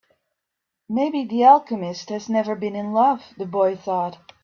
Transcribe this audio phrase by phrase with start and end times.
[0.89, 4.17] Maybe the alchemist has never been in love, the boy thought.